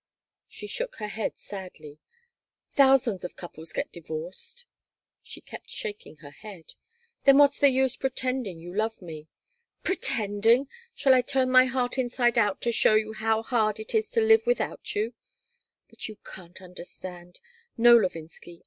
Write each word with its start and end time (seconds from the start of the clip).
She 0.47 0.65
shook 0.65 0.95
her 0.95 1.09
head 1.09 1.37
sadly 1.37 1.99
"Thousands 2.73 3.23
of 3.23 3.35
couples 3.35 3.71
get 3.71 3.91
divorced." 3.91 4.65
She 5.21 5.41
kept 5.41 5.69
shaking 5.69 6.15
her 6.21 6.31
head 6.31 6.73
"Then 7.25 7.37
what's 7.37 7.59
the 7.59 7.69
use 7.69 7.97
pretending 7.97 8.57
you 8.59 8.73
love 8.75 8.99
me?" 8.99 9.27
"Pretending! 9.83 10.67
Shall 10.95 11.13
I 11.13 11.21
turn 11.21 11.51
my 11.51 11.65
heart 11.65 11.99
inside 11.99 12.39
out 12.39 12.61
to 12.61 12.71
show 12.71 12.95
you 12.95 13.13
how 13.13 13.43
hard 13.43 13.79
it 13.79 13.93
is 13.93 14.09
to 14.09 14.21
live 14.21 14.43
without 14.47 14.95
you? 14.95 15.13
But 15.87 16.07
you 16.07 16.15
can't 16.23 16.63
understand. 16.63 17.39
No, 17.77 17.95
Levinsky. 17.95 18.59